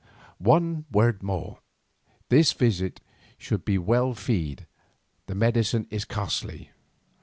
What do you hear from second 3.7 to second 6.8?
well feed, the medicine is costly."